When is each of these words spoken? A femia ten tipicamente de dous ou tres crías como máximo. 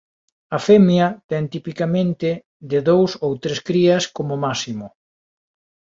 A 0.57 0.59
femia 0.67 1.07
ten 1.29 1.43
tipicamente 1.53 2.29
de 2.71 2.79
dous 2.89 3.11
ou 3.25 3.31
tres 3.43 3.59
crías 3.67 4.03
como 4.17 4.33
máximo. 4.45 4.87